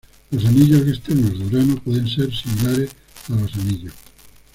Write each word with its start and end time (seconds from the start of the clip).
Los 0.31 0.43
anillos 0.45 0.87
externos 0.87 1.29
de 1.37 1.45
Urano 1.45 1.75
pueden 1.75 2.07
ser 2.09 2.33
similares 2.33 2.89
a 3.29 3.35
los 3.35 3.53
anillos. 3.53 3.93